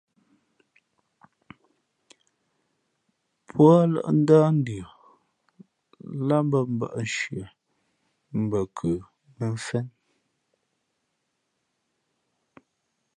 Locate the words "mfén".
9.55-9.85